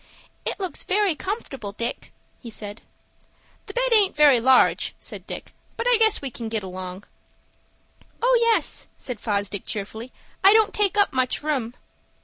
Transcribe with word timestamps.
"It 0.45 0.59
looks 0.59 0.83
very 0.83 1.13
comfortable, 1.13 1.73
Dick," 1.73 2.11
he 2.39 2.49
said. 2.49 2.81
"The 3.67 3.73
bed 3.75 3.93
aint 3.93 4.15
very 4.15 4.39
large," 4.39 4.95
said 4.97 5.27
Dick; 5.27 5.53
"but 5.77 5.85
I 5.87 5.97
guess 5.99 6.23
we 6.23 6.31
can 6.31 6.49
get 6.49 6.63
along." 6.63 7.03
"Oh, 8.19 8.35
yes," 8.41 8.87
said 8.97 9.19
Fosdick, 9.21 9.63
cheerfully. 9.63 10.11
"I 10.43 10.53
don't 10.53 10.73
take 10.73 10.97
up 10.97 11.13
much 11.13 11.43
room." 11.43 11.75